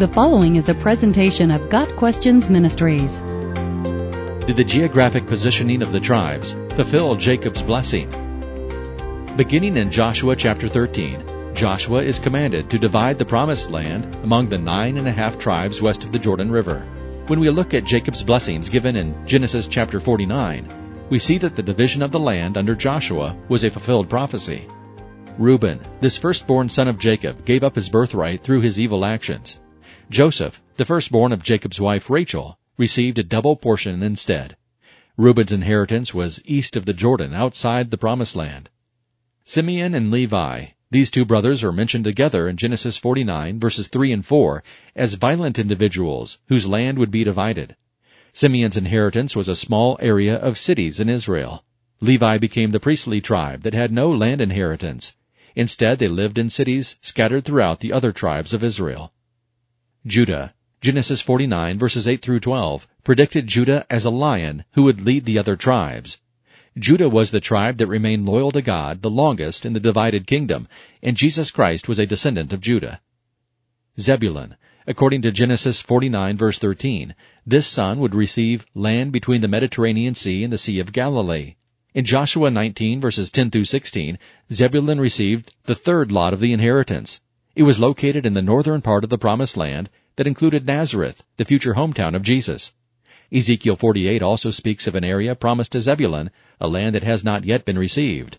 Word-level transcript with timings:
The 0.00 0.08
following 0.08 0.56
is 0.56 0.70
a 0.70 0.74
presentation 0.74 1.50
of 1.50 1.68
Got 1.68 1.94
Questions 1.96 2.48
Ministries. 2.48 3.20
Did 4.46 4.56
the 4.56 4.64
geographic 4.64 5.26
positioning 5.26 5.82
of 5.82 5.92
the 5.92 6.00
tribes 6.00 6.56
fulfill 6.74 7.16
Jacob's 7.16 7.60
blessing? 7.60 8.08
Beginning 9.36 9.76
in 9.76 9.90
Joshua 9.90 10.36
chapter 10.36 10.68
13, 10.68 11.52
Joshua 11.54 12.00
is 12.00 12.18
commanded 12.18 12.70
to 12.70 12.78
divide 12.78 13.18
the 13.18 13.26
promised 13.26 13.70
land 13.70 14.06
among 14.24 14.48
the 14.48 14.56
nine 14.56 14.96
and 14.96 15.06
a 15.06 15.12
half 15.12 15.38
tribes 15.38 15.82
west 15.82 16.02
of 16.02 16.12
the 16.12 16.18
Jordan 16.18 16.50
River. 16.50 16.78
When 17.26 17.38
we 17.38 17.50
look 17.50 17.74
at 17.74 17.84
Jacob's 17.84 18.24
blessings 18.24 18.70
given 18.70 18.96
in 18.96 19.26
Genesis 19.26 19.66
chapter 19.66 20.00
49, 20.00 21.06
we 21.10 21.18
see 21.18 21.36
that 21.36 21.56
the 21.56 21.62
division 21.62 22.00
of 22.00 22.10
the 22.10 22.18
land 22.18 22.56
under 22.56 22.74
Joshua 22.74 23.36
was 23.50 23.64
a 23.64 23.70
fulfilled 23.70 24.08
prophecy. 24.08 24.66
Reuben, 25.36 25.78
this 26.00 26.16
firstborn 26.16 26.70
son 26.70 26.88
of 26.88 26.98
Jacob, 26.98 27.44
gave 27.44 27.62
up 27.62 27.74
his 27.74 27.90
birthright 27.90 28.42
through 28.42 28.62
his 28.62 28.80
evil 28.80 29.04
actions. 29.04 29.60
Joseph, 30.10 30.60
the 30.76 30.84
firstborn 30.84 31.30
of 31.30 31.44
Jacob's 31.44 31.80
wife 31.80 32.10
Rachel, 32.10 32.58
received 32.76 33.20
a 33.20 33.22
double 33.22 33.54
portion 33.54 34.02
instead. 34.02 34.56
Reuben's 35.16 35.52
inheritance 35.52 36.12
was 36.12 36.42
east 36.44 36.74
of 36.74 36.84
the 36.84 36.92
Jordan, 36.92 37.32
outside 37.32 37.92
the 37.92 37.96
Promised 37.96 38.34
Land. 38.34 38.70
Simeon 39.44 39.94
and 39.94 40.10
Levi, 40.10 40.66
these 40.90 41.12
two 41.12 41.24
brothers 41.24 41.62
are 41.62 41.70
mentioned 41.70 42.02
together 42.02 42.48
in 42.48 42.56
Genesis 42.56 42.96
49 42.96 43.60
verses 43.60 43.86
3 43.86 44.10
and 44.10 44.26
4 44.26 44.64
as 44.96 45.14
violent 45.14 45.60
individuals 45.60 46.38
whose 46.48 46.66
land 46.66 46.98
would 46.98 47.12
be 47.12 47.22
divided. 47.22 47.76
Simeon's 48.32 48.76
inheritance 48.76 49.36
was 49.36 49.46
a 49.46 49.54
small 49.54 49.96
area 50.00 50.34
of 50.34 50.58
cities 50.58 50.98
in 50.98 51.08
Israel. 51.08 51.64
Levi 52.00 52.36
became 52.36 52.72
the 52.72 52.80
priestly 52.80 53.20
tribe 53.20 53.62
that 53.62 53.74
had 53.74 53.92
no 53.92 54.10
land 54.10 54.40
inheritance. 54.40 55.14
Instead, 55.54 56.00
they 56.00 56.08
lived 56.08 56.36
in 56.36 56.50
cities 56.50 56.96
scattered 57.00 57.44
throughout 57.44 57.78
the 57.78 57.92
other 57.92 58.10
tribes 58.10 58.52
of 58.52 58.64
Israel. 58.64 59.12
Judah. 60.06 60.54
Genesis 60.80 61.20
49 61.20 61.78
verses 61.78 62.08
8 62.08 62.22
through 62.22 62.40
12 62.40 62.88
predicted 63.04 63.46
Judah 63.46 63.84
as 63.90 64.06
a 64.06 64.10
lion 64.10 64.64
who 64.72 64.84
would 64.84 65.02
lead 65.02 65.26
the 65.26 65.38
other 65.38 65.56
tribes. 65.56 66.18
Judah 66.78 67.10
was 67.10 67.30
the 67.30 67.40
tribe 67.40 67.76
that 67.76 67.86
remained 67.86 68.24
loyal 68.24 68.50
to 68.52 68.62
God 68.62 69.02
the 69.02 69.10
longest 69.10 69.66
in 69.66 69.74
the 69.74 69.78
divided 69.78 70.26
kingdom, 70.26 70.68
and 71.02 71.18
Jesus 71.18 71.50
Christ 71.50 71.86
was 71.86 71.98
a 71.98 72.06
descendant 72.06 72.50
of 72.54 72.62
Judah. 72.62 73.02
Zebulun. 73.98 74.56
According 74.86 75.20
to 75.20 75.30
Genesis 75.30 75.82
49 75.82 76.38
verse 76.38 76.58
13, 76.58 77.14
this 77.46 77.66
son 77.66 77.98
would 77.98 78.14
receive 78.14 78.64
land 78.74 79.12
between 79.12 79.42
the 79.42 79.48
Mediterranean 79.48 80.14
Sea 80.14 80.44
and 80.44 80.52
the 80.52 80.56
Sea 80.56 80.80
of 80.80 80.94
Galilee. 80.94 81.56
In 81.92 82.06
Joshua 82.06 82.50
19 82.50 83.02
verses 83.02 83.30
10 83.30 83.50
through 83.50 83.66
16, 83.66 84.18
Zebulun 84.50 84.98
received 84.98 85.52
the 85.64 85.74
third 85.74 86.10
lot 86.10 86.32
of 86.32 86.40
the 86.40 86.54
inheritance. 86.54 87.20
It 87.60 87.64
was 87.64 87.78
located 87.78 88.24
in 88.24 88.32
the 88.32 88.40
northern 88.40 88.80
part 88.80 89.04
of 89.04 89.10
the 89.10 89.18
Promised 89.18 89.54
Land 89.54 89.90
that 90.16 90.26
included 90.26 90.66
Nazareth, 90.66 91.24
the 91.36 91.44
future 91.44 91.74
hometown 91.74 92.16
of 92.16 92.22
Jesus. 92.22 92.72
Ezekiel 93.30 93.76
48 93.76 94.22
also 94.22 94.50
speaks 94.50 94.86
of 94.86 94.94
an 94.94 95.04
area 95.04 95.34
promised 95.34 95.72
to 95.72 95.80
Zebulun, 95.82 96.30
a 96.58 96.66
land 96.66 96.94
that 96.94 97.02
has 97.02 97.22
not 97.22 97.44
yet 97.44 97.66
been 97.66 97.78
received. 97.78 98.38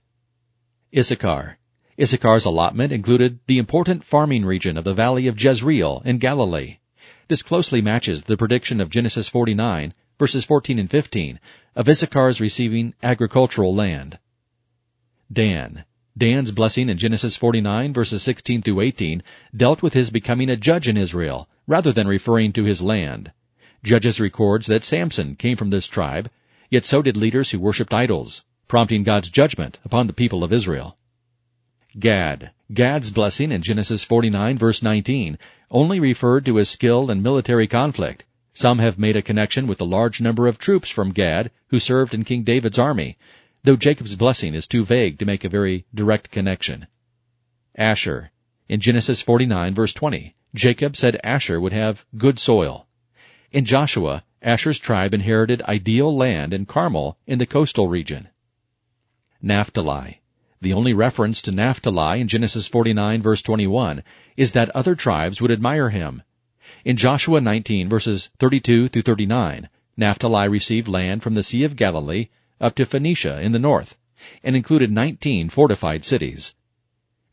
Issachar. 0.92 1.60
Issachar's 1.98 2.46
allotment 2.46 2.92
included 2.92 3.42
the 3.46 3.60
important 3.60 4.04
farming 4.04 4.44
region 4.44 4.76
of 4.76 4.86
the 4.86 4.96
valley 4.96 5.28
of 5.28 5.40
Jezreel 5.40 6.02
in 6.04 6.18
Galilee. 6.18 6.80
This 7.28 7.44
closely 7.44 7.80
matches 7.80 8.24
the 8.24 8.38
prediction 8.38 8.82
of 8.82 8.90
Genesis 8.90 9.28
49, 9.28 9.94
verses 10.18 10.46
14 10.46 10.80
and 10.80 10.90
15, 10.90 11.40
of 11.76 11.88
Issachar's 11.88 12.42
receiving 12.42 12.96
agricultural 13.04 13.76
land. 13.76 14.18
Dan. 15.32 15.86
Dan's 16.18 16.52
blessing 16.52 16.90
in 16.90 16.98
Genesis 16.98 17.38
49 17.38 17.94
verses 17.94 18.22
16 18.22 18.62
through 18.62 18.82
18 18.82 19.24
dealt 19.56 19.82
with 19.82 19.94
his 19.94 20.10
becoming 20.10 20.50
a 20.50 20.58
judge 20.58 20.88
in 20.88 20.98
Israel, 20.98 21.48
rather 21.68 21.94
than 21.94 22.08
referring 22.08 22.52
to 22.54 22.66
his 22.66 22.82
land. 22.82 23.32
Judges 23.82 24.20
records 24.20 24.68
that 24.68 24.84
Samson 24.84 25.36
came 25.36 25.56
from 25.56 25.70
this 25.70 25.88
tribe, 25.88 26.30
yet 26.70 26.86
so 26.86 27.02
did 27.02 27.16
leaders 27.16 27.52
who 27.52 27.60
worshipped 27.60 27.94
idols, 27.94 28.44
prompting 28.68 29.04
God's 29.04 29.30
judgment 29.30 29.80
upon 29.86 30.08
the 30.08 30.14
people 30.14 30.44
of 30.44 30.52
Israel. 30.52 30.98
Gad. 31.98 32.52
Gad's 32.74 33.12
blessing 33.12 33.52
in 33.52 33.62
Genesis 33.62 34.04
49 34.04 34.58
verse 34.58 34.82
19 34.82 35.38
only 35.70 36.00
referred 36.00 36.46
to 36.46 36.58
his 36.58 36.70
skill 36.70 37.10
in 37.10 37.22
military 37.22 37.68
conflict. 37.68 38.26
Some 38.54 38.80
have 38.80 39.00
made 39.00 39.16
a 39.16 39.22
connection 39.22 39.66
with 39.66 39.78
the 39.78 39.86
large 39.86 40.20
number 40.20 40.48
of 40.48 40.58
troops 40.58 40.90
from 40.90 41.12
Gad 41.12 41.52
who 41.68 41.80
served 41.80 42.14
in 42.14 42.26
King 42.26 42.44
David's 42.44 42.78
army, 42.78 43.18
though 43.64 43.76
Jacob's 43.76 44.16
blessing 44.16 44.56
is 44.56 44.68
too 44.68 44.84
vague 44.84 45.20
to 45.20 45.26
make 45.26 45.44
a 45.44 45.50
very 45.50 45.86
direct 45.94 46.32
connection. 46.32 46.88
Asher. 47.76 48.32
In 48.68 48.80
Genesis 48.80 49.22
49 49.22 49.74
verse 49.74 49.94
20, 49.94 50.36
Jacob 50.56 50.96
said 50.96 51.20
Asher 51.24 51.62
would 51.62 51.74
have 51.74 52.06
good 52.18 52.40
soil. 52.40 52.88
In 53.52 53.66
Joshua, 53.66 54.24
Asher's 54.42 54.80
tribe 54.80 55.14
inherited 55.14 55.62
ideal 55.64 56.16
land 56.16 56.54
in 56.54 56.66
Carmel 56.66 57.18
in 57.28 57.38
the 57.38 57.46
coastal 57.46 57.88
region. 57.88 58.30
Naphtali. 59.42 60.22
The 60.62 60.74
only 60.74 60.94
reference 60.94 61.42
to 61.44 61.52
Naphtali 61.52 62.22
in 62.22 62.28
Genesis 62.28 62.68
49 62.68 63.22
verse 63.22 63.42
21 63.42 64.04
is 64.38 64.54
that 64.54 64.70
other 64.72 64.96
tribes 64.96 65.42
would 65.42 65.52
admire 65.52 65.90
him. 65.90 66.24
In 66.84 66.98
Joshua 66.98 67.42
19 67.42 67.90
verses 67.90 68.32
32 68.40 68.90
through 68.90 69.02
39, 69.02 69.70
Naphtali 69.98 70.48
received 70.48 70.88
land 70.88 71.22
from 71.22 71.34
the 71.36 71.44
Sea 71.44 71.64
of 71.64 71.76
Galilee 71.76 72.30
up 72.62 72.76
to 72.76 72.86
Phoenicia 72.86 73.42
in 73.42 73.52
the 73.52 73.60
north, 73.60 73.98
and 74.44 74.56
included 74.56 74.92
19 74.92 75.50
fortified 75.50 76.06
cities. 76.06 76.56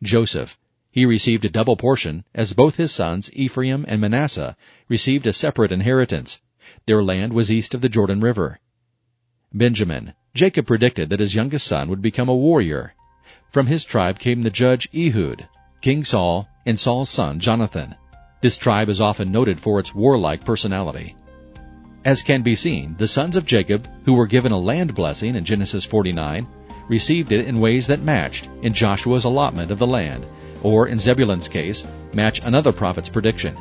Joseph, 0.03 0.59
he 0.91 1.05
received 1.05 1.44
a 1.44 1.50
double 1.50 1.77
portion, 1.77 2.25
as 2.34 2.55
both 2.55 2.77
his 2.77 2.91
sons, 2.91 3.31
Ephraim 3.34 3.84
and 3.87 4.00
Manasseh, 4.00 4.56
received 4.88 5.27
a 5.27 5.33
separate 5.33 5.71
inheritance. 5.71 6.41
Their 6.87 7.05
land 7.05 7.34
was 7.34 7.53
east 7.53 7.75
of 7.75 7.83
the 7.83 7.88
Jordan 7.88 8.21
River. 8.21 8.59
Benjamin, 9.53 10.15
Jacob 10.34 10.67
predicted 10.67 11.11
that 11.11 11.21
his 11.21 11.34
youngest 11.34 11.67
son 11.67 11.88
would 11.88 12.03
become 12.03 12.28
a 12.28 12.34
warrior. 12.34 12.94
From 13.50 13.67
his 13.67 13.84
tribe 13.84 14.19
came 14.19 14.43
the 14.43 14.50
judge 14.50 14.88
Ehud, 14.94 15.47
King 15.81 16.05
Saul, 16.05 16.49
and 16.67 16.78
Saul's 16.81 17.11
son 17.11 17.38
Jonathan. 17.38 17.94
This 18.41 18.56
tribe 18.56 18.88
is 18.88 19.00
often 19.00 19.31
noted 19.31 19.61
for 19.61 19.78
its 19.78 19.94
warlike 19.94 20.44
personality. 20.44 21.17
As 22.08 22.22
can 22.22 22.41
be 22.41 22.56
seen, 22.56 22.94
the 22.96 23.06
sons 23.06 23.36
of 23.36 23.44
Jacob, 23.44 23.86
who 24.06 24.14
were 24.14 24.26
given 24.26 24.50
a 24.50 24.58
land 24.58 24.94
blessing 24.94 25.36
in 25.36 25.44
Genesis 25.44 25.84
49, 25.84 26.46
received 26.88 27.32
it 27.32 27.46
in 27.46 27.60
ways 27.60 27.86
that 27.88 28.00
matched 28.00 28.48
in 28.62 28.72
Joshua's 28.72 29.24
allotment 29.24 29.70
of 29.70 29.78
the 29.78 29.86
land, 29.86 30.24
or 30.62 30.88
in 30.88 30.98
Zebulun's 30.98 31.48
case, 31.48 31.86
match 32.14 32.41
another 32.42 32.72
prophet's 32.72 33.10
prediction. 33.10 33.54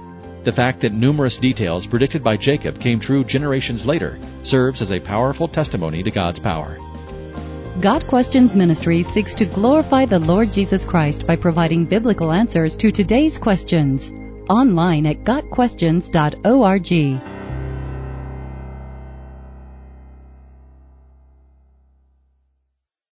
The 0.45 0.53
fact 0.53 0.79
that 0.79 0.93
numerous 0.93 1.35
details 1.35 1.85
predicted 1.85 2.23
by 2.23 2.37
Jacob 2.37 2.79
came 2.79 3.01
true 3.01 3.25
generations 3.25 3.85
later 3.85 4.17
serves 4.43 4.81
as 4.81 4.93
a 4.93 5.01
powerful 5.01 5.49
testimony 5.49 6.01
to 6.01 6.09
God's 6.09 6.39
power. 6.39 6.77
Got 7.81 8.07
Questions 8.07 8.55
Ministry 8.55 9.03
seeks 9.03 9.35
to 9.35 9.43
glorify 9.43 10.05
the 10.05 10.19
Lord 10.19 10.53
Jesus 10.53 10.85
Christ 10.85 11.27
by 11.27 11.35
providing 11.35 11.83
biblical 11.83 12.31
answers 12.31 12.77
to 12.77 12.91
today's 12.91 13.37
questions. 13.37 14.09
Online 14.47 15.05
at 15.05 15.25
GotQuestions.org. 15.25 17.36